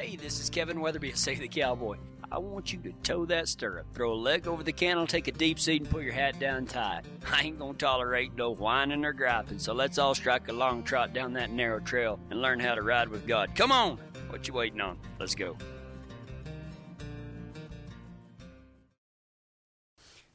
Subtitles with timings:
[0.00, 1.96] Hey, this is Kevin Weatherby, Save the Cowboy.
[2.30, 5.32] I want you to toe that stirrup, throw a leg over the cantle, take a
[5.32, 7.02] deep seat, and put your hat down tight.
[7.32, 11.12] I ain't gonna tolerate no whining or griping, so let's all strike a long trot
[11.12, 13.56] down that narrow trail and learn how to ride with God.
[13.56, 13.98] Come on!
[14.28, 14.98] What you waiting on?
[15.18, 15.56] Let's go.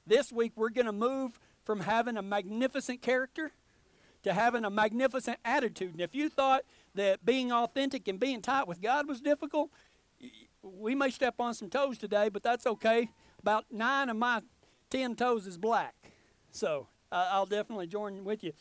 [0.05, 3.53] This week we're to move from having a magnificent character
[4.23, 5.91] to having a magnificent attitude.
[5.93, 6.63] And if you thought
[6.95, 9.69] that being authentic and being tight with God was difficult,
[10.61, 13.09] we may step on some toes today, but that's okay.
[13.39, 14.41] About nine of my
[14.89, 15.95] ten toes is black.
[16.51, 18.53] So I'll definitely join with you.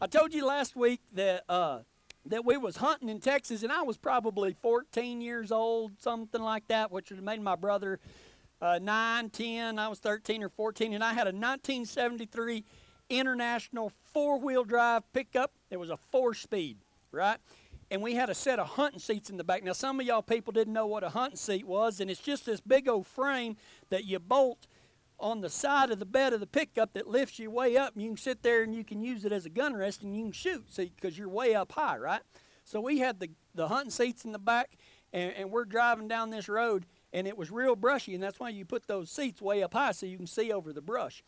[0.00, 1.80] I told you last week that uh,
[2.26, 6.68] that we was hunting in Texas, and I was probably 14 years old, something like
[6.68, 7.98] that, which would have made my brother
[8.60, 9.78] uh, 9, 10.
[9.78, 12.64] I was 13 or 14, and I had a 1973
[13.10, 15.52] International four-wheel drive pickup.
[15.70, 16.78] It was a four-speed,
[17.10, 17.38] right?
[17.92, 19.62] And we had a set of hunting seats in the back.
[19.62, 22.46] Now, some of y'all people didn't know what a hunting seat was, and it's just
[22.46, 23.58] this big old frame
[23.90, 24.66] that you bolt
[25.20, 28.02] on the side of the bed of the pickup that lifts you way up, and
[28.02, 30.22] you can sit there and you can use it as a gun rest and you
[30.22, 32.22] can shoot, see, because you're way up high, right?
[32.64, 34.78] So we had the, the hunting seats in the back,
[35.12, 38.48] and, and we're driving down this road, and it was real brushy, and that's why
[38.48, 41.22] you put those seats way up high so you can see over the brush.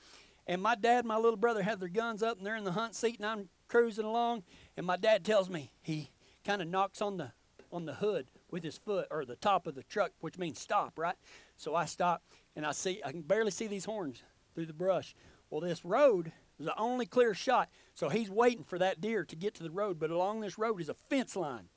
[0.46, 2.72] And my dad and my little brother have their guns up, and they're in the
[2.72, 4.44] hunt seat, and I'm cruising along,
[4.78, 6.08] and my dad tells me he
[6.44, 7.32] kind of knocks on the
[7.72, 10.96] on the hood with his foot or the top of the truck, which means stop,
[10.96, 11.16] right?
[11.56, 12.22] So I stop
[12.54, 14.22] and I see I can barely see these horns
[14.54, 15.14] through the brush.
[15.50, 19.36] Well, this road is the only clear shot, so he's waiting for that deer to
[19.36, 19.98] get to the road.
[19.98, 21.68] But along this road is a fence line,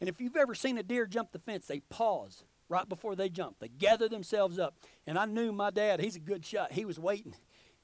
[0.00, 3.28] and if you've ever seen a deer jump the fence, they pause right before they
[3.28, 3.56] jump.
[3.58, 6.00] They gather themselves up, and I knew my dad.
[6.00, 6.72] He's a good shot.
[6.72, 7.34] He was waiting,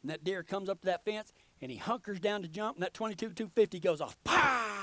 [0.03, 2.83] and that deer comes up to that fence, and he hunkers down to jump, and
[2.83, 4.17] that 22 250 goes off.
[4.25, 4.80] Pow!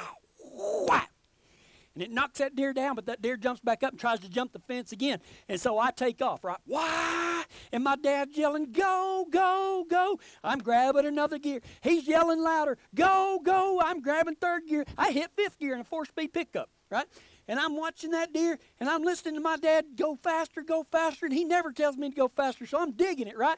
[1.97, 4.29] And it knocks that deer down, but that deer jumps back up and tries to
[4.29, 5.19] jump the fence again.
[5.49, 6.59] And so I take off, right?
[6.67, 7.43] Why?
[7.71, 10.19] And my dad's yelling, go, go, go.
[10.43, 11.59] I'm grabbing another gear.
[11.81, 13.81] He's yelling louder, go, go.
[13.83, 14.85] I'm grabbing third gear.
[14.95, 17.07] I hit fifth gear in a four speed pickup, right?
[17.47, 21.25] And I'm watching that deer and I'm listening to my dad go faster, go faster,
[21.25, 23.57] and he never tells me to go faster, so I'm digging it, right?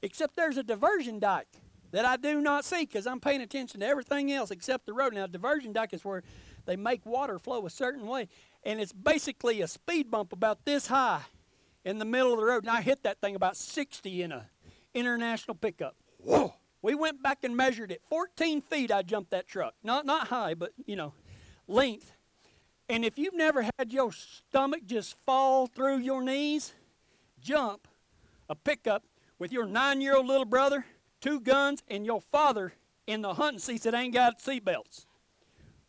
[0.00, 1.48] Except there's a diversion dike
[1.90, 5.14] that I do not see because I'm paying attention to everything else except the road.
[5.14, 6.22] Now, diversion dike is where
[6.66, 8.28] they make water flow a certain way.
[8.62, 11.22] And it's basically a speed bump about this high
[11.84, 12.64] in the middle of the road.
[12.64, 14.46] And I hit that thing about 60 in a
[14.94, 15.96] international pickup.
[16.18, 16.54] Whoa!
[16.82, 18.02] We went back and measured it.
[18.08, 19.74] 14 feet I jumped that truck.
[19.82, 21.14] Not not high, but you know,
[21.66, 22.12] length.
[22.88, 26.72] And if you've never had your stomach just fall through your knees,
[27.40, 27.86] jump
[28.48, 29.04] a pickup
[29.38, 30.86] with your nine-year-old little brother,
[31.20, 32.74] two guns, and your father
[33.06, 35.06] in the hunting seats that ain't got seatbelts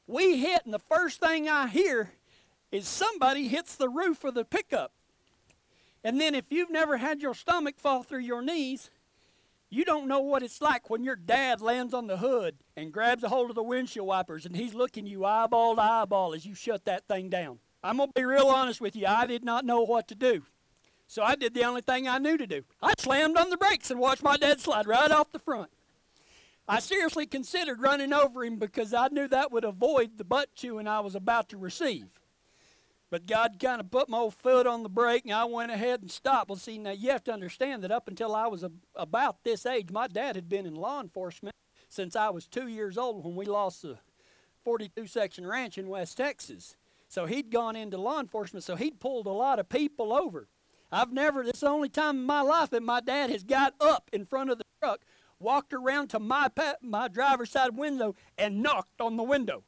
[0.09, 2.11] we hit, and the first thing I hear
[2.71, 4.91] is somebody hits the roof of the pickup.
[6.03, 8.89] And then if you've never had your stomach fall through your knees,
[9.69, 13.23] you don't know what it's like when your dad lands on the hood and grabs
[13.23, 16.55] a hold of the windshield wipers and he's looking you eyeball to eyeball as you
[16.55, 17.59] shut that thing down.
[17.83, 19.05] I'm going to be real honest with you.
[19.05, 20.43] I did not know what to do.
[21.09, 22.61] So I did the only thing I knew to do.
[22.83, 25.71] I slammed on the brakes and watched my dad slide right off the front.
[26.67, 30.87] I seriously considered running over him because I knew that would avoid the butt chewing
[30.87, 32.05] I was about to receive.
[33.09, 36.03] But God kind of put my old foot on the brake and I went ahead
[36.03, 36.47] and stopped.
[36.47, 39.65] Well, see, now you have to understand that up until I was a, about this
[39.65, 41.55] age, my dad had been in law enforcement
[41.89, 43.97] since I was two years old when we lost the
[44.63, 46.75] 42 section ranch in West Texas.
[47.07, 50.47] So he'd gone into law enforcement, so he'd pulled a lot of people over.
[50.91, 53.75] I've never, this is the only time in my life that my dad has got
[53.79, 55.01] up in front of the truck
[55.39, 56.49] walked around to my,
[56.81, 59.63] my driver's side window and knocked on the window.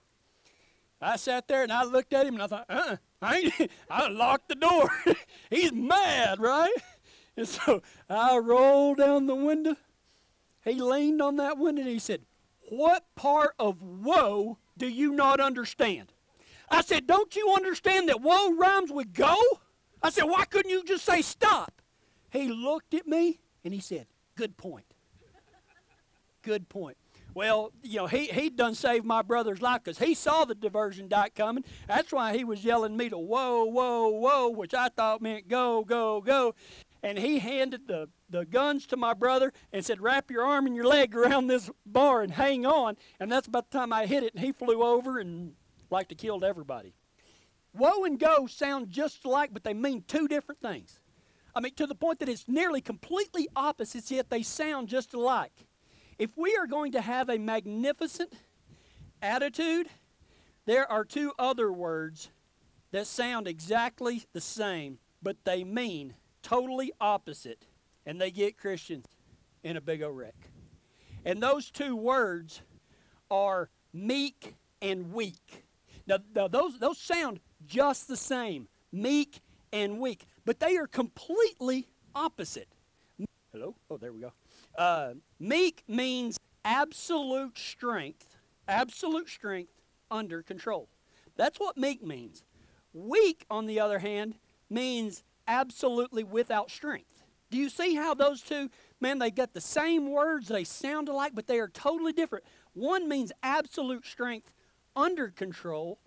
[1.01, 4.07] I sat there and I looked at him and I thought, uh, I, ain't, I
[4.07, 4.89] locked the door.
[5.49, 6.73] He's mad, right?
[7.37, 9.77] And so I rolled down the window.
[10.65, 12.23] He leaned on that window and he said,
[12.69, 16.11] What part of woe do you not understand?
[16.69, 19.37] I said, Don't you understand that woe rhymes with go?
[20.03, 21.81] I said, Why couldn't you just say stop?
[22.31, 24.85] He looked at me and he said, Good point.
[26.41, 26.97] Good point.
[27.33, 31.07] Well, you know, he, he done saved my brother's life because he saw the diversion
[31.07, 31.63] dike coming.
[31.87, 35.83] That's why he was yelling me to whoa, whoa, whoa, which I thought meant go,
[35.83, 36.55] go, go.
[37.03, 40.75] And he handed the, the guns to my brother and said, wrap your arm and
[40.75, 42.97] your leg around this bar and hang on.
[43.19, 45.53] And that's about the time I hit it, and he flew over and
[45.89, 46.93] like to killed everybody.
[47.73, 50.99] Whoa and go sound just alike, but they mean two different things.
[51.55, 55.67] I mean, to the point that it's nearly completely opposites, yet they sound just alike.
[56.17, 58.33] If we are going to have a magnificent
[59.21, 59.87] attitude,
[60.65, 62.29] there are two other words
[62.91, 67.65] that sound exactly the same, but they mean totally opposite,
[68.05, 69.07] and they get Christians
[69.63, 70.49] in a big old wreck.
[71.23, 72.61] And those two words
[73.29, 75.65] are meek and weak.
[76.07, 79.41] Now, now those, those sound just the same meek
[79.71, 82.67] and weak, but they are completely opposite.
[83.51, 83.75] Hello?
[83.89, 84.33] Oh, there we go.
[84.77, 88.37] Uh, meek means absolute strength,
[88.67, 89.73] absolute strength
[90.09, 90.87] under control.
[91.35, 92.43] That's what meek means.
[92.93, 94.35] Weak, on the other hand,
[94.69, 97.23] means absolutely without strength.
[97.49, 98.69] Do you see how those two,
[99.01, 102.45] man, they got the same words, they sound alike, but they are totally different.
[102.73, 104.53] One means absolute strength
[104.95, 105.99] under control,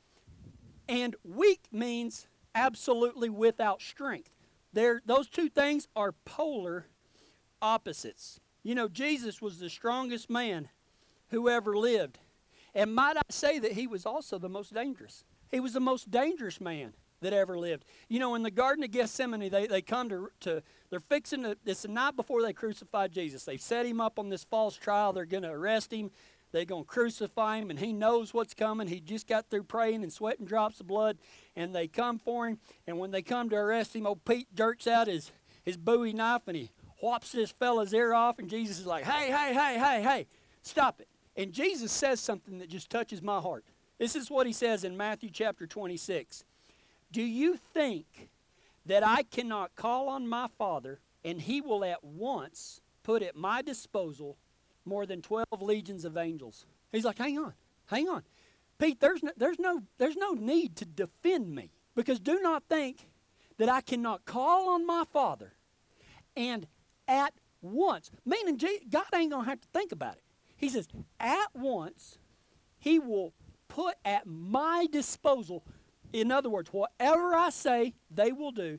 [0.89, 4.31] and weak means absolutely without strength.
[4.73, 6.87] They're, those two things are polar
[7.63, 8.41] opposites.
[8.63, 10.69] You know, Jesus was the strongest man
[11.31, 12.19] who ever lived.
[12.75, 15.25] And might I say that he was also the most dangerous?
[15.51, 17.85] He was the most dangerous man that ever lived.
[18.09, 21.57] You know, in the Garden of Gethsemane, they, they come to, to they're fixing to,
[21.65, 23.45] it's the night before they crucified Jesus.
[23.45, 25.13] They've set him up on this false trial.
[25.13, 26.11] They're going to arrest him.
[26.55, 28.87] They're going to crucify him, and he knows what's coming.
[28.87, 31.19] He just got through praying and sweating drops of blood,
[31.57, 32.61] and they come for him.
[32.87, 35.33] And when they come to arrest him, old Pete jerks out his,
[35.65, 36.71] his bowie knife and he
[37.01, 40.27] whops this fella's ear off, and Jesus is like, hey, hey, hey, hey, hey,
[40.63, 41.09] stop it.
[41.37, 43.65] And Jesus says something that just touches my heart.
[43.99, 46.45] This is what he says in Matthew chapter 26.
[47.11, 48.29] Do you think
[48.87, 53.61] that I cannot call on my Father, and he will at once put at my
[53.61, 54.37] disposal
[54.85, 56.67] more than 12 legions of angels.
[56.93, 57.55] He's like, hang on,
[57.87, 58.23] hang on.
[58.79, 63.09] Pete, there's no, there's no, there's no need to defend me because do not think
[63.59, 65.53] that I cannot call on my Father
[66.37, 66.67] and
[67.07, 68.59] at once, meaning
[68.91, 70.23] God ain't going to have to think about it.
[70.57, 70.89] He says,
[71.21, 72.19] at once,
[72.79, 73.33] He will
[73.69, 75.65] put at my disposal,
[76.13, 78.79] in other words, whatever I say, they will do,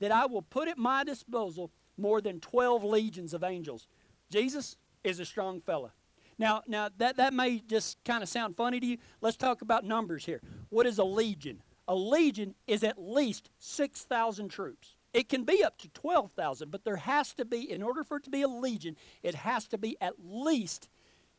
[0.00, 3.88] that I will put at my disposal more than 12 legions of angels.
[4.30, 5.92] Jesus, is a strong fella.
[6.38, 8.98] Now, now that, that may just kind of sound funny to you.
[9.20, 10.40] Let's talk about numbers here.
[10.68, 11.62] What is a legion?
[11.88, 14.94] A legion is at least 6,000 troops.
[15.14, 18.24] It can be up to 12,000, but there has to be, in order for it
[18.24, 20.88] to be a legion, it has to be at least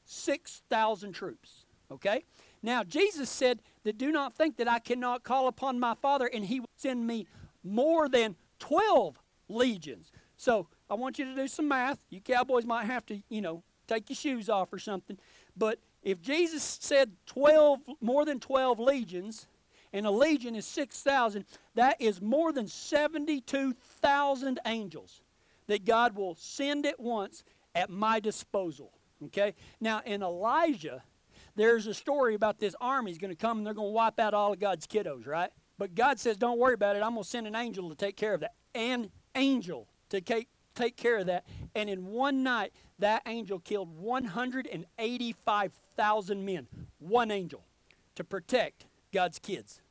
[0.06, 1.66] 6,000 troops.
[1.92, 2.24] Okay?
[2.62, 6.46] Now, Jesus said that do not think that I cannot call upon my Father and
[6.46, 7.28] he will send me
[7.64, 10.12] more than 12 legions.
[10.36, 12.00] So I want you to do some math.
[12.10, 15.18] You cowboys might have to, you know, take your shoes off or something.
[15.56, 19.48] But if Jesus said 12, more than 12 legions,
[19.92, 21.46] and a legion is 6,000,
[21.76, 25.22] that is more than 72,000 angels
[25.68, 27.44] that God will send at once
[27.76, 28.92] at my disposal.
[29.26, 29.56] Okay?
[29.80, 31.04] Now, in Elijah,
[31.56, 34.20] there's a story about this army is going to come and they're going to wipe
[34.20, 35.52] out all of God's kiddos, right?
[35.78, 37.04] But God says, don't worry about it.
[37.04, 38.54] I'm going to send an angel to take care of that.
[38.76, 40.48] An angel to take
[40.80, 41.46] take care of that.
[41.76, 46.68] And in one night, that angel killed 185,000 men.
[47.00, 47.66] One angel
[48.16, 49.82] to protect God's kids.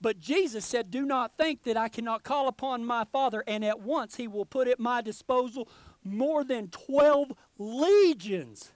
[0.00, 3.80] But Jesus said, Do not think that I cannot call upon my Father, and at
[3.80, 5.68] once he will put at my disposal
[6.02, 8.72] more than 12 legions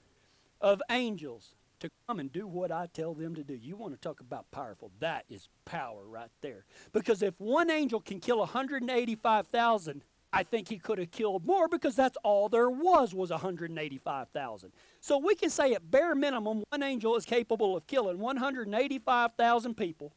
[0.61, 3.55] of angels to come and do what I tell them to do.
[3.55, 4.91] You want to talk about powerful?
[5.01, 6.65] That is power right there.
[6.93, 10.03] Because if one angel can kill 185,000,
[10.35, 14.73] I think he could have killed more because that's all there was was 185,000.
[15.01, 20.13] So we can say at bare minimum one angel is capable of killing 185,000 people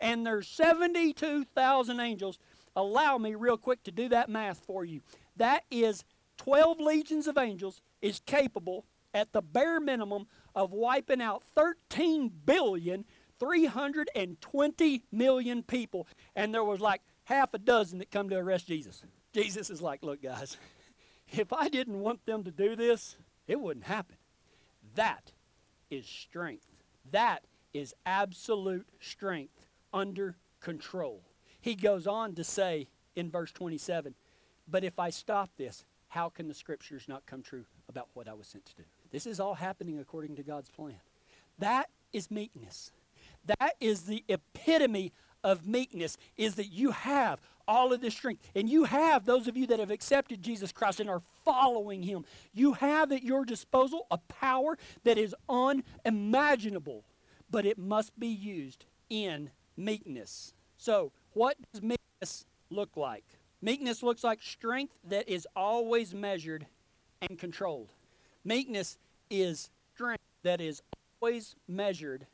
[0.00, 2.38] and there's 72,000 angels.
[2.76, 5.00] Allow me real quick to do that math for you.
[5.36, 6.04] That is
[6.36, 13.06] 12 legions of angels is capable at the bare minimum of wiping out 13 billion
[13.40, 16.06] 320 million people
[16.36, 19.02] and there was like half a dozen that come to arrest Jesus.
[19.34, 20.56] Jesus is like, look, guys,
[21.32, 24.16] if I didn't want them to do this, it wouldn't happen.
[24.94, 25.32] That
[25.90, 26.66] is strength.
[27.10, 31.22] That is absolute strength under control.
[31.60, 34.14] He goes on to say in verse 27
[34.68, 38.34] But if I stop this, how can the scriptures not come true about what I
[38.34, 38.84] was sent to do?
[39.10, 41.00] This is all happening according to God's plan.
[41.58, 42.92] That is meekness.
[43.44, 45.12] That is the epitome
[45.42, 48.42] of meekness, is that you have all of this strength.
[48.54, 52.24] And you have, those of you that have accepted Jesus Christ and are following him,
[52.52, 57.04] you have at your disposal a power that is unimaginable,
[57.50, 60.54] but it must be used in meekness.
[60.76, 63.24] So, what does meekness look like?
[63.62, 66.66] Meekness looks like strength that is always measured
[67.22, 67.92] and controlled.
[68.44, 68.98] Meekness
[69.30, 70.82] is strength that is
[71.20, 72.26] always measured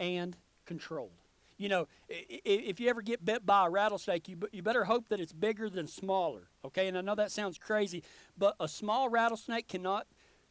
[0.00, 1.10] and controlled.
[1.58, 5.18] You know, if you ever get bit by a rattlesnake, you, you better hope that
[5.18, 6.48] it's bigger than smaller.
[6.64, 8.04] Okay, and I know that sounds crazy,
[8.36, 10.06] but a small rattlesnake cannot,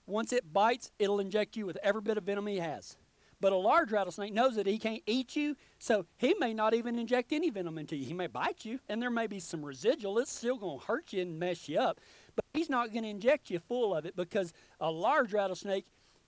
[0.06, 2.98] once it bites, it'll inject you with every bit of venom he has.
[3.40, 7.00] But a large rattlesnake knows that he can't eat you, so he may not even
[7.00, 8.06] inject any venom into you.
[8.06, 10.20] He may bite you, and there may be some residual.
[10.20, 12.02] It's still going to hurt you and mess you up,
[12.36, 15.86] but he's not going to inject you full of it because a large rattlesnake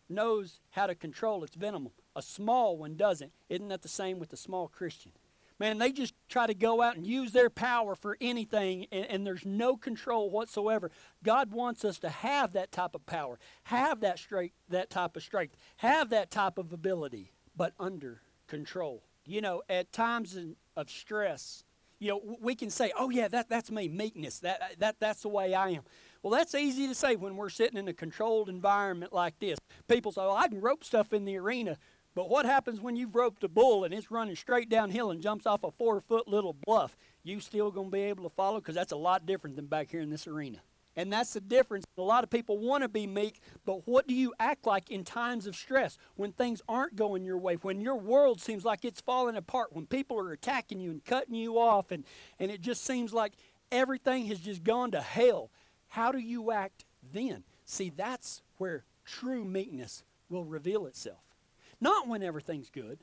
[0.07, 1.89] knows how to control its venom.
[2.19, 3.31] A small one doesn't.
[3.47, 5.13] Isn't that the same with the small Christian?
[5.57, 9.25] Man, they just try to go out and use their power for anything, and, and,
[9.25, 10.91] there's no control whatsoever.
[11.23, 15.23] God wants us to have that type of power, have that straight, that type of
[15.23, 19.01] strength, have that type of ability, but under control.
[19.25, 21.63] You know, at times in, of stress,
[21.99, 24.39] you know, we can say, "Oh yeah, that that's me, meekness.
[24.39, 25.83] That that that's the way I am."
[26.21, 29.57] Well, that's easy to say when we're sitting in a controlled environment like this.
[29.87, 31.77] People say, "Oh, I can rope stuff in the arena."
[32.15, 35.45] But what happens when you've roped a bull and it's running straight downhill and jumps
[35.45, 36.97] off a four foot little bluff?
[37.23, 38.59] You still going to be able to follow?
[38.59, 40.57] Because that's a lot different than back here in this arena.
[40.95, 41.85] And that's the difference.
[41.97, 45.05] A lot of people want to be meek, but what do you act like in
[45.05, 48.99] times of stress when things aren't going your way, when your world seems like it's
[48.99, 52.03] falling apart, when people are attacking you and cutting you off, and,
[52.37, 53.33] and it just seems like
[53.71, 55.51] everything has just gone to hell?
[55.89, 57.43] How do you act then?
[57.65, 61.28] See, that's where true meekness will reveal itself
[61.81, 62.99] not when everything's good.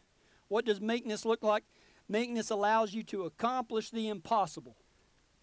[0.49, 1.65] What does meekness look like?
[2.09, 4.77] Meekness allows you to accomplish the impossible.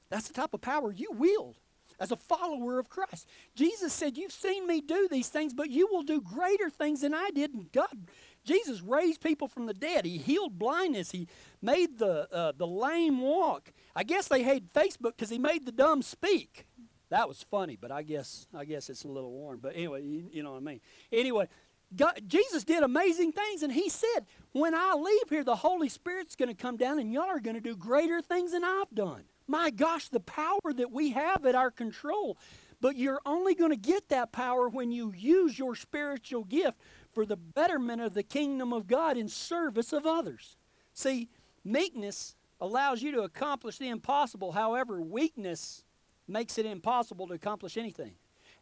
[0.09, 1.57] That's the type of power you wield
[1.99, 3.27] as a follower of Christ.
[3.55, 7.13] Jesus said, You've seen me do these things, but you will do greater things than
[7.13, 7.53] I did.
[7.53, 8.07] And God,
[8.43, 10.05] Jesus raised people from the dead.
[10.05, 11.11] He healed blindness.
[11.11, 11.27] He
[11.61, 13.73] made the, uh, the lame walk.
[13.95, 16.65] I guess they hate Facebook because he made the dumb speak.
[17.09, 19.59] That was funny, but I guess I guess it's a little warm.
[19.61, 20.81] But anyway, you, you know what I mean.
[21.11, 21.47] Anyway,
[21.95, 26.35] God, Jesus did amazing things, and He said, When I leave here, the Holy Spirit's
[26.35, 29.23] going to come down, and y'all are going to do greater things than I've done.
[29.47, 32.37] My gosh, the power that we have at our control.
[32.81, 36.77] But you're only going to get that power when you use your spiritual gift
[37.13, 40.57] for the betterment of the kingdom of God in service of others.
[40.93, 41.29] See,
[41.63, 44.51] meekness allows you to accomplish the impossible.
[44.51, 45.85] However, weakness
[46.27, 48.15] makes it impossible to accomplish anything.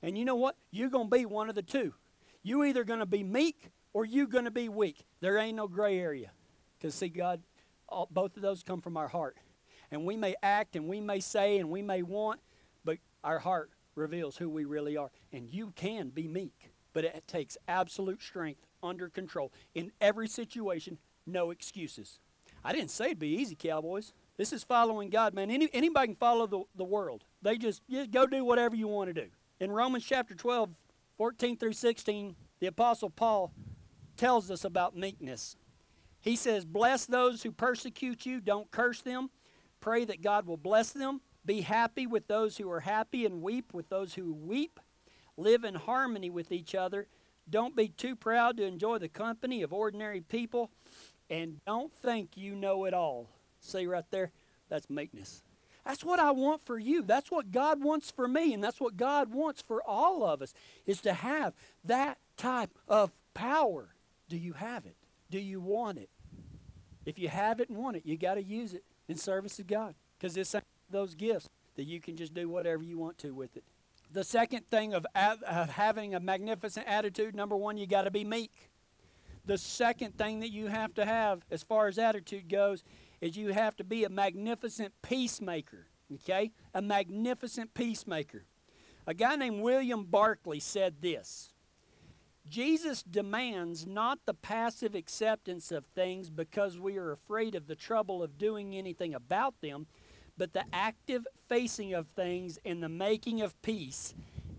[0.03, 0.55] And you know what?
[0.69, 1.93] You're going to be one of the two.
[2.43, 5.05] You either going to be meek or you going to be weak.
[5.19, 6.31] There ain't no gray area.
[6.77, 7.41] Because, see, God,
[7.87, 9.37] all, both of those come from our heart.
[9.91, 12.39] And we may act and we may say and we may want,
[12.83, 15.11] but our heart reveals who we really are.
[15.33, 19.51] And you can be meek, but it takes absolute strength under control.
[19.75, 22.19] In every situation, no excuses.
[22.63, 24.13] I didn't say it'd be easy, cowboys.
[24.37, 25.51] This is following God, man.
[25.51, 27.23] Any, anybody can follow the, the world.
[27.41, 29.27] They just, just go do whatever you want to do.
[29.59, 30.69] In Romans chapter 12,
[31.21, 33.53] 14 through 16, the Apostle Paul
[34.17, 35.55] tells us about meekness.
[36.19, 39.29] He says, Bless those who persecute you, don't curse them.
[39.81, 41.21] Pray that God will bless them.
[41.45, 44.79] Be happy with those who are happy and weep with those who weep.
[45.37, 47.05] Live in harmony with each other.
[47.47, 50.71] Don't be too proud to enjoy the company of ordinary people.
[51.29, 53.29] And don't think you know it all.
[53.59, 54.31] See right there?
[54.69, 55.43] That's meekness.
[55.85, 57.01] That's what I want for you.
[57.01, 60.53] That's what God wants for me, and that's what God wants for all of us
[60.85, 61.53] is to have
[61.85, 63.95] that type of power.
[64.29, 64.95] Do you have it?
[65.29, 66.09] Do you want it?
[67.05, 69.67] If you have it and want it, you got to use it in service of
[69.67, 70.55] God because it's
[70.89, 73.63] those gifts that you can just do whatever you want to with it.
[74.13, 78.23] The second thing of, of having a magnificent attitude, number one, you got to be
[78.23, 78.51] meek.
[79.45, 82.83] The second thing that you have to have as far as attitude goes
[83.21, 85.87] is you have to be a magnificent peacemaker.
[86.13, 86.51] Okay?
[86.73, 88.45] A magnificent peacemaker.
[89.07, 91.53] A guy named William Barclay said this
[92.47, 98.21] Jesus demands not the passive acceptance of things because we are afraid of the trouble
[98.21, 99.87] of doing anything about them,
[100.37, 104.13] but the active facing of things and the making of peace,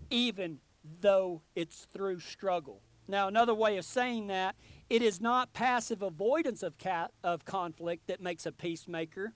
[0.09, 0.59] even
[1.01, 2.81] though it's through struggle.
[3.07, 4.55] Now, another way of saying that
[4.89, 9.33] it is not passive avoidance of, ca- of conflict that makes a peacemaker,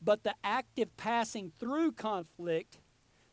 [0.00, 2.78] but the active passing through conflict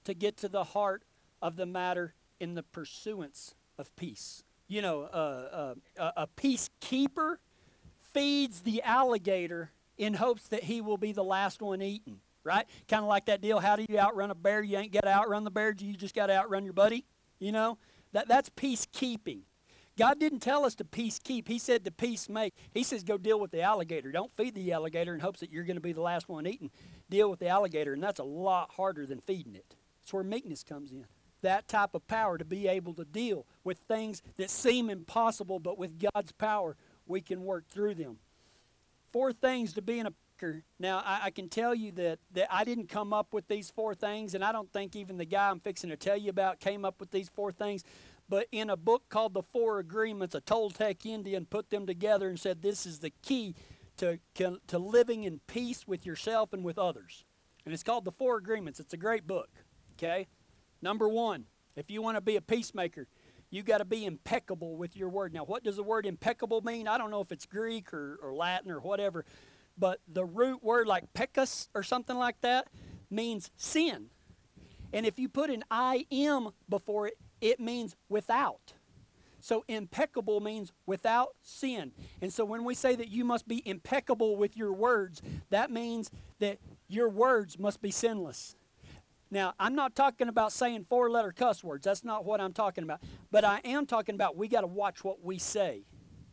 [0.04, 1.04] to get to the heart
[1.42, 4.44] of the matter in the pursuance of peace.
[4.68, 7.36] You know, uh, uh, a peacekeeper
[8.14, 12.66] feeds the alligator in hopes that he will be the last one eaten, right?
[12.88, 14.64] Kind of like that deal how do you outrun a bear?
[14.64, 17.06] You ain't got to outrun the bear, you just got to outrun your buddy,
[17.40, 17.78] you know?
[18.14, 19.42] That, that's peacekeeping.
[20.02, 21.48] God didn't tell us to peace keep.
[21.48, 22.56] He said to peace make.
[22.74, 24.12] He says go deal with the alligator.
[24.12, 26.72] Don't feed the alligator in hopes that you're going to be the last one eaten.
[27.12, 29.76] Deal with the alligator, and that's a lot harder than feeding it.
[30.02, 31.06] That's where meekness comes in.
[31.44, 35.78] That type of power to be able to deal with things that seem impossible, but
[35.78, 38.18] with God's power, we can work through them.
[39.12, 40.64] four things to being a picker.
[40.80, 43.94] Now, I, I, can tell you that, that I didn't come up with these four
[43.94, 46.86] things, and I don't think even the guy I'm fixing to tell you about came
[46.86, 47.84] up with these four things.
[48.32, 52.40] But in a book called The Four Agreements, a Toltec Indian put them together and
[52.40, 53.56] said this is the key
[53.98, 57.26] to, to living in peace with yourself and with others.
[57.66, 58.80] And it's called The Four Agreements.
[58.80, 59.50] It's a great book.
[59.98, 60.28] Okay?
[60.82, 61.44] Number one,
[61.76, 63.10] if you want to be a peacemaker,
[63.50, 65.34] you got to be impeccable with your word.
[65.34, 66.88] Now, what does the word impeccable mean?
[66.88, 69.26] I don't know if it's Greek or, or Latin or whatever,
[69.78, 72.70] but the root word, like pecus or something like that,
[73.10, 74.06] means sin.
[74.94, 78.74] And if you put an I am before it, it means without.
[79.42, 81.92] So impeccable means without sin.
[82.22, 86.12] And so when we say that you must be impeccable with your words, that means
[86.40, 88.56] that your words must be sinless.
[89.32, 91.86] Now, I'm not talking about saying four letter cuss words.
[91.86, 93.02] That's not what I'm talking about.
[93.32, 95.86] But I am talking about we got to watch what we say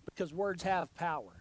[0.05, 1.33] because words have power.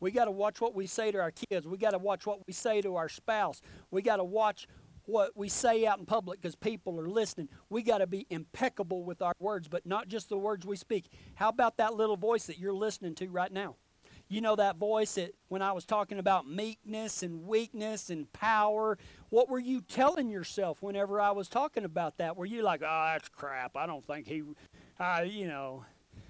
[0.00, 1.66] We got to watch what we say to our kids.
[1.66, 3.62] We got to watch what we say to our spouse.
[3.90, 4.66] We got to watch
[5.06, 7.48] what we say out in public because people are listening.
[7.70, 11.06] We got to be impeccable with our words, but not just the words we speak.
[11.34, 13.76] How about that little voice that you're listening to right now?
[14.28, 18.98] You know that voice that when I was talking about meekness and weakness and power,
[19.28, 22.36] what were you telling yourself whenever I was talking about that?
[22.36, 23.76] Were you like, oh, that's crap.
[23.76, 24.42] I don't think he,
[25.24, 25.84] you know,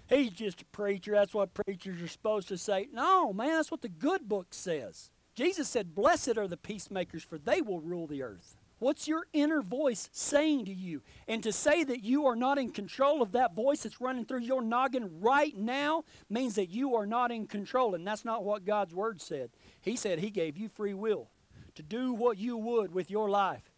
[0.08, 1.12] he's just a preacher.
[1.12, 2.88] That's what preachers are supposed to say.
[2.92, 5.10] No, man, that's what the good book says.
[5.34, 8.56] Jesus said, Blessed are the peacemakers, for they will rule the earth.
[8.78, 11.00] What's your inner voice saying to you?
[11.26, 14.40] And to say that you are not in control of that voice that's running through
[14.40, 17.94] your noggin right now means that you are not in control.
[17.94, 19.50] And that's not what God's Word said.
[19.80, 21.30] He said He gave you free will
[21.74, 23.72] to do what you would with your life.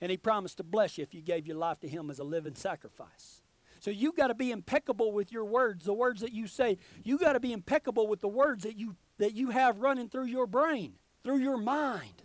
[0.00, 2.24] And He promised to bless you if you gave your life to Him as a
[2.24, 3.42] living sacrifice.
[3.78, 6.78] So you've got to be impeccable with your words, the words that you say.
[7.04, 10.26] You've got to be impeccable with the words that you that you have running through
[10.26, 12.22] your brain, through your mind.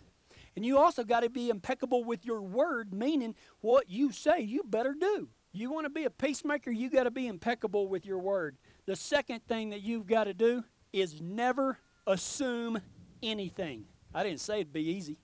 [0.58, 4.64] And you also got to be impeccable with your word, meaning what you say, you
[4.64, 5.28] better do.
[5.52, 8.56] You want to be a peacemaker, you got to be impeccable with your word.
[8.84, 12.80] The second thing that you've got to do is never assume
[13.22, 13.84] anything.
[14.12, 15.20] I didn't say it'd be easy.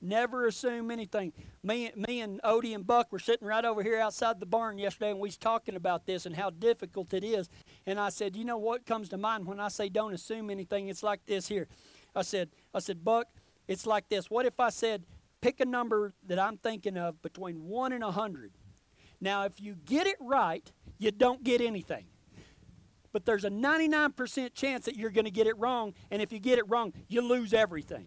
[0.00, 1.34] Never assume anything.
[1.62, 5.10] Me, me and Odie and Buck were sitting right over here outside the barn yesterday,
[5.10, 7.50] and we was talking about this and how difficult it is.
[7.84, 10.88] And I said, you know what comes to mind when I say don't assume anything?
[10.88, 11.68] It's like this here.
[12.16, 13.26] I said, I said, Buck,
[13.68, 14.30] it's like this.
[14.30, 15.04] What if I said,
[15.40, 18.52] pick a number that I'm thinking of between 1 and 100?
[19.20, 22.06] Now, if you get it right, you don't get anything.
[23.12, 26.38] But there's a 99% chance that you're going to get it wrong, and if you
[26.38, 28.06] get it wrong, you lose everything.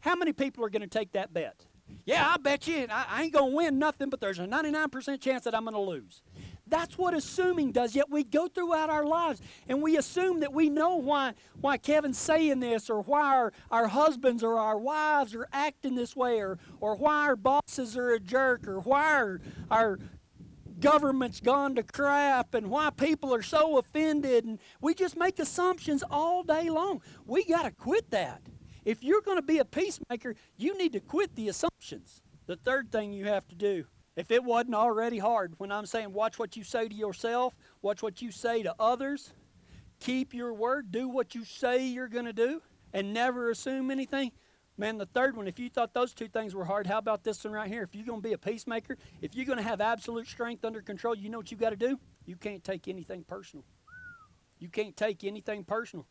[0.00, 1.66] How many people are going to take that bet?
[2.04, 5.20] Yeah, I bet you I, I ain't going to win nothing, but there's a 99%
[5.20, 6.22] chance that I'm going to lose.
[6.72, 7.94] That's what assuming does.
[7.94, 12.16] Yet we go throughout our lives and we assume that we know why, why Kevin's
[12.16, 16.58] saying this or why our, our husbands or our wives are acting this way or,
[16.80, 19.98] or why our bosses are a jerk or why our, our
[20.80, 24.46] government's gone to crap and why people are so offended.
[24.46, 27.02] And we just make assumptions all day long.
[27.26, 28.40] We got to quit that.
[28.86, 32.22] If you're going to be a peacemaker, you need to quit the assumptions.
[32.46, 33.84] The third thing you have to do
[34.16, 38.02] if it wasn't already hard, when I'm saying watch what you say to yourself, watch
[38.02, 39.32] what you say to others,
[40.00, 42.60] keep your word, do what you say you're going to do,
[42.92, 44.32] and never assume anything.
[44.78, 47.44] Man, the third one, if you thought those two things were hard, how about this
[47.44, 47.82] one right here?
[47.82, 50.80] If you're going to be a peacemaker, if you're going to have absolute strength under
[50.80, 51.98] control, you know what you got to do?
[52.26, 53.64] You can't take anything personal.
[54.58, 56.06] You can't take anything personal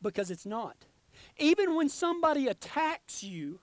[0.00, 0.86] because it's not.
[1.36, 3.60] Even when somebody attacks you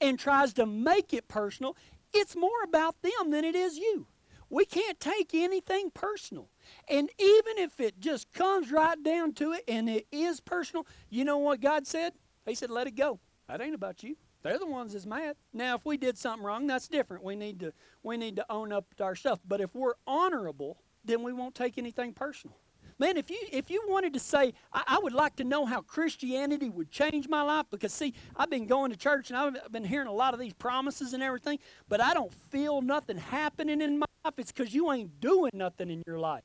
[0.00, 1.76] and tries to make it personal,
[2.12, 4.06] it's more about them than it is you.
[4.50, 6.48] We can't take anything personal.
[6.88, 11.24] And even if it just comes right down to it and it is personal, you
[11.24, 12.14] know what God said?
[12.46, 13.20] He said, let it go.
[13.46, 14.16] That ain't about you.
[14.42, 15.36] They're the ones that's mad.
[15.52, 17.24] Now, if we did something wrong, that's different.
[17.24, 19.40] We need to we need to own up to our stuff.
[19.46, 22.56] But if we're honorable, then we won't take anything personal.
[23.00, 25.82] Man, if you if you wanted to say, I, I, would like to know how
[25.82, 29.84] Christianity would change my life, because see, I've been going to church and I've been
[29.84, 34.00] hearing a lot of these promises and everything, but I don't feel nothing happening in
[34.00, 34.34] my life.
[34.38, 36.42] It's because you ain't doing nothing in your life.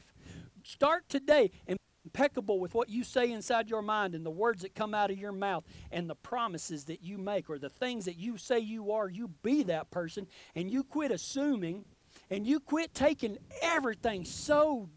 [0.63, 4.75] Start today and impeccable with what you say inside your mind and the words that
[4.75, 8.17] come out of your mouth and the promises that you make or the things that
[8.17, 11.85] you say you are, you be that person and you quit assuming
[12.29, 14.89] and you quit taking everything so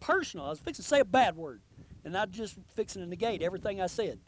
[0.00, 0.46] personal.
[0.46, 1.60] I was fixing to say a bad word,
[2.04, 4.18] and I'm just fixing to negate everything I said.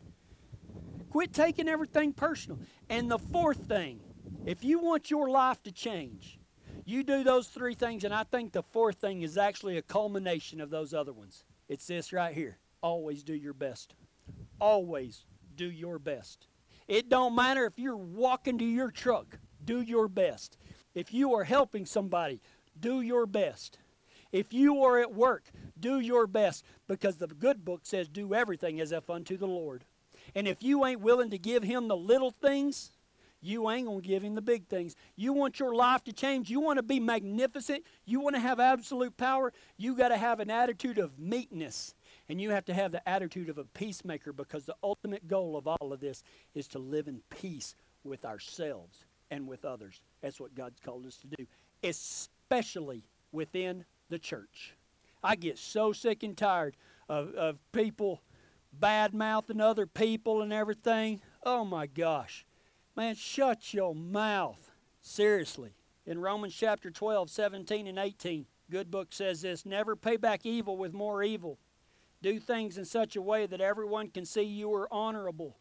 [1.10, 2.58] Quit taking everything personal.
[2.88, 4.00] And the fourth thing,
[4.46, 6.38] if you want your life to change,
[6.84, 10.60] you do those three things, and I think the fourth thing is actually a culmination
[10.60, 11.44] of those other ones.
[11.68, 13.94] It's this right here always do your best.
[14.60, 15.24] always
[15.56, 16.46] do your best.
[16.88, 20.56] It don't matter if you're walking to your truck, do your best.
[20.94, 22.40] If you are helping somebody,
[22.78, 23.78] do your best.
[24.32, 25.44] If you are at work,
[25.78, 29.84] do your best because the good book says do everything as if unto the Lord.
[30.34, 32.92] And if you ain't willing to give him the little things,
[33.42, 34.94] you ain't going to give him the big things.
[35.16, 36.48] You want your life to change.
[36.48, 37.84] You want to be magnificent.
[38.06, 39.52] You want to have absolute power.
[39.76, 41.94] You got to have an attitude of meekness.
[42.28, 45.66] And you have to have the attitude of a peacemaker because the ultimate goal of
[45.66, 46.22] all of this
[46.54, 50.00] is to live in peace with ourselves and with others.
[50.22, 51.46] That's what God's called us to do,
[51.82, 54.74] especially within the church.
[55.24, 56.76] I get so sick and tired
[57.08, 58.22] of, of people
[58.72, 61.20] bad mouthing other people and everything.
[61.42, 62.46] Oh my gosh.
[62.96, 64.70] Man, shut your mouth.
[65.00, 65.74] Seriously.
[66.06, 70.76] In Romans chapter 12, 17 and 18, Good Book says this Never pay back evil
[70.76, 71.58] with more evil.
[72.22, 75.56] Do things in such a way that everyone can see you are honorable.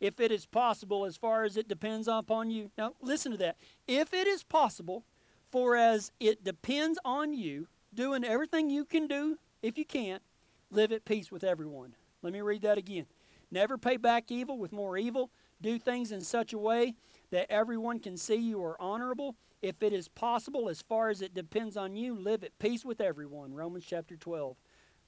[0.00, 2.70] If it is possible, as far as it depends upon you.
[2.76, 3.56] Now, listen to that.
[3.86, 5.04] If it is possible,
[5.52, 10.22] for as it depends on you, doing everything you can do, if you can't,
[10.70, 11.94] live at peace with everyone.
[12.22, 13.06] Let me read that again.
[13.50, 15.30] Never pay back evil with more evil.
[15.60, 16.94] Do things in such a way
[17.30, 19.36] that everyone can see you are honorable.
[19.60, 23.00] If it is possible, as far as it depends on you, live at peace with
[23.00, 23.54] everyone.
[23.54, 24.56] Romans chapter 12,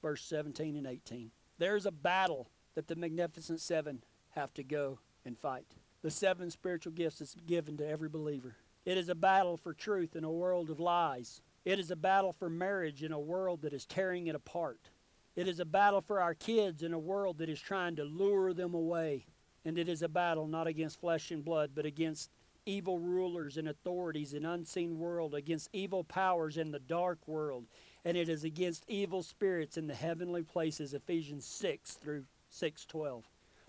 [0.00, 1.30] verse 17 and 18.
[1.58, 5.66] There's a battle that the Magnificent Seven have to go and fight.
[6.02, 8.56] The seven spiritual gifts is given to every believer.
[8.84, 11.40] It is a battle for truth in a world of lies.
[11.64, 14.90] It is a battle for marriage in a world that is tearing it apart.
[15.34, 18.52] It is a battle for our kids in a world that is trying to lure
[18.52, 19.26] them away.
[19.64, 22.30] And it is a battle not against flesh and blood, but against
[22.66, 27.66] evil rulers and authorities in unseen world, against evil powers in the dark world,
[28.04, 33.24] and it is against evil spirits in the heavenly places, Ephesians 6 through 6:12.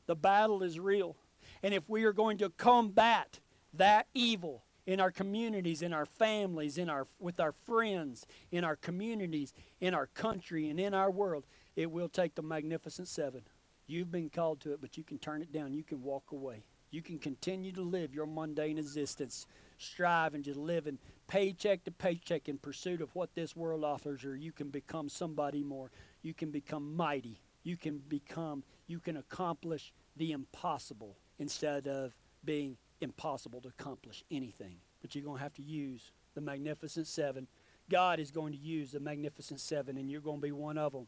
[0.05, 1.15] The battle is real.
[1.63, 3.39] And if we are going to combat
[3.73, 8.75] that evil in our communities, in our families, in our with our friends, in our
[8.75, 11.45] communities, in our country, and in our world,
[11.75, 13.41] it will take the magnificent seven.
[13.87, 15.73] You've been called to it, but you can turn it down.
[15.73, 16.63] You can walk away.
[16.91, 20.87] You can continue to live your mundane existence, striving to live
[21.27, 25.63] paycheck to paycheck in pursuit of what this world offers, or you can become somebody
[25.63, 25.91] more.
[26.21, 27.41] You can become mighty.
[27.63, 34.77] You can become, you can accomplish the impossible instead of being impossible to accomplish anything.
[35.01, 37.47] But you're going to have to use the Magnificent Seven.
[37.89, 40.93] God is going to use the Magnificent Seven, and you're going to be one of
[40.93, 41.07] them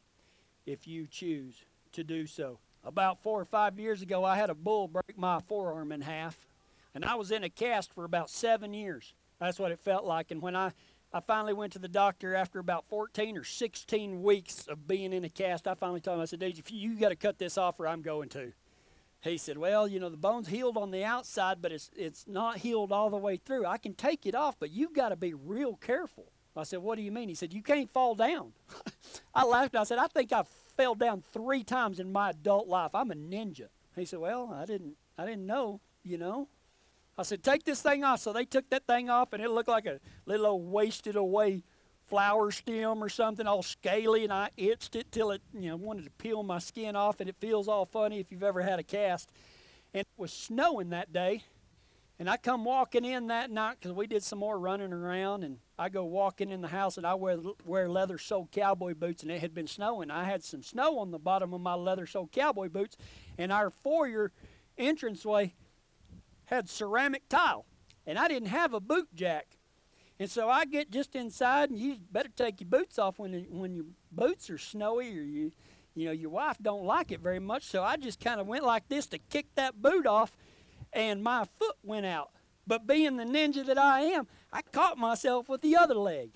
[0.65, 2.60] if you choose to do so.
[2.84, 6.47] About four or five years ago, I had a bull break my forearm in half,
[6.93, 9.13] and I was in a cast for about seven years.
[9.39, 10.32] That's what it felt like.
[10.32, 10.73] And when I,
[11.13, 15.23] I finally went to the doctor after about 14 or 16 weeks of being in
[15.23, 17.39] a cast, I finally told him, I said, Dude, if you, you got to cut
[17.39, 18.52] this off or I'm going to.
[19.21, 22.58] He said, Well, you know, the bone's healed on the outside, but it's, it's not
[22.58, 23.65] healed all the way through.
[23.65, 26.32] I can take it off, but you've got to be real careful.
[26.56, 27.30] I said, What do you mean?
[27.30, 28.53] He said, You can't fall down.
[29.34, 29.75] I laughed.
[29.75, 30.43] I said, I think I
[30.75, 32.91] fell down three times in my adult life.
[32.93, 33.67] I'm a ninja.
[33.95, 36.47] He said, Well, I didn't I didn't know, you know.
[37.17, 38.19] I said, Take this thing off.
[38.19, 41.63] So they took that thing off and it looked like a little wasted away
[42.08, 46.06] flower stem or something all scaly and I itched it till it, you know, wanted
[46.06, 48.84] to peel my skin off and it feels all funny if you've ever had a
[48.84, 49.30] cast.
[49.93, 51.43] And it was snowing that day.
[52.20, 55.60] And I come walking in that night because we did some more running around, and
[55.78, 59.32] I go walking in the house, and I wear wear leather soled cowboy boots, and
[59.32, 60.10] it had been snowing.
[60.10, 62.98] I had some snow on the bottom of my leather soled cowboy boots,
[63.38, 64.32] and our foyer
[64.78, 65.54] entranceway
[66.46, 67.65] had ceramic tile,
[68.08, 69.57] and I didn't have a boot jack.
[70.19, 73.75] And so I get just inside, and you better take your boots off when when
[73.75, 75.51] your boots are snowy or you,
[75.93, 77.63] you know, your wife don't like it very much.
[77.63, 80.36] So I just kind of went like this to kick that boot off,
[80.91, 82.32] and my foot went out.
[82.65, 86.32] But being the ninja that I am, I caught myself with the other leg.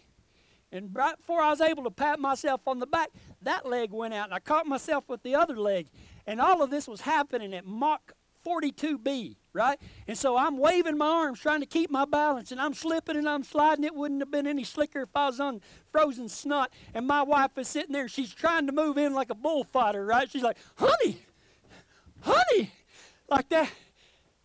[0.72, 3.10] And right before I was able to pat myself on the back,
[3.41, 5.89] that leg went out, and I caught myself with the other leg.
[6.26, 8.13] And all of this was happening at Mach
[8.46, 9.80] 42B, right?
[10.08, 13.28] And so I'm waving my arms trying to keep my balance, and I'm slipping and
[13.28, 13.84] I'm sliding.
[13.84, 15.62] It wouldn't have been any slicker if I was on
[15.92, 16.72] frozen snot.
[16.94, 20.30] And my wife is sitting there, she's trying to move in like a bullfighter, right?
[20.30, 21.20] She's like, honey,
[22.22, 22.72] honey,
[23.30, 23.70] like that.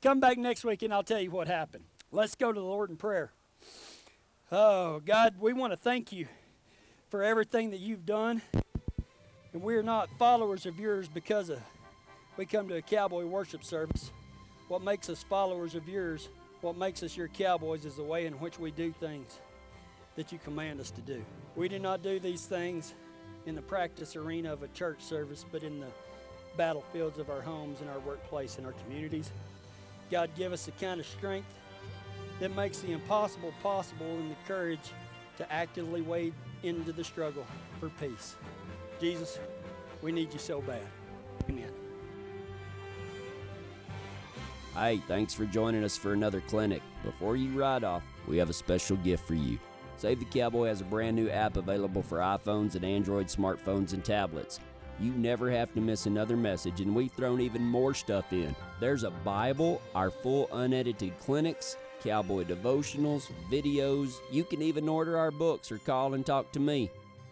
[0.03, 1.85] Come back next week and I'll tell you what happened.
[2.13, 3.33] Let's go to the Lord in prayer.
[4.53, 6.29] Oh, God, we want to thank you
[7.09, 8.43] for everything that you've done.
[9.53, 11.59] And we're not followers of yours because of
[12.37, 14.11] we come to a cowboy worship service.
[14.69, 16.29] What makes us followers of yours,
[16.61, 19.41] what makes us your cowboys, is the way in which we do things
[20.17, 21.25] that you command us to do.
[21.55, 22.95] We do not do these things
[23.47, 25.87] in the practice arena of a church service, but in the
[26.57, 29.31] battlefields of our homes and our workplace and our communities.
[30.11, 31.53] God, give us the kind of strength
[32.41, 34.93] that makes the impossible possible and the courage
[35.37, 37.47] to actively wade into the struggle
[37.79, 38.37] for peace.
[39.01, 39.39] Jesus,
[40.03, 40.83] we need you so bad.
[41.49, 41.86] Amen.
[44.77, 46.83] Hey, thanks for joining us for another clinic.
[47.03, 49.59] Before you ride off, we have a special gift for you.
[49.97, 54.05] Save the Cowboy has a brand new app available for iPhones and Android smartphones and
[54.05, 54.61] tablets.
[55.01, 58.55] You never have to miss another message, and we've thrown even more stuff in.
[58.79, 64.17] There's a Bible, our full unedited clinics, cowboy devotionals, videos.
[64.31, 66.91] You can even order our books or call and talk to me.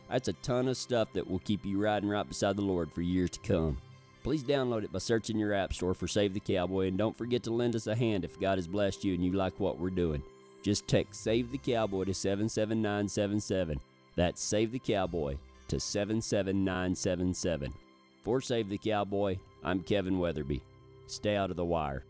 [0.09, 3.02] That's a ton of stuff that will keep you riding right beside the Lord for
[3.02, 3.76] years to come.
[4.24, 7.42] Please download it by searching your app store for Save the Cowboy and don't forget
[7.42, 9.90] to lend us a hand if God has blessed you and you like what we're
[9.90, 10.22] doing.
[10.62, 13.78] Just text Save the Cowboy to 77977.
[14.16, 15.37] That's Save the Cowboy
[15.68, 17.74] to 77977.
[18.22, 20.62] For Save the Cowboy, I'm Kevin Weatherby.
[21.06, 22.02] Stay out of the wire.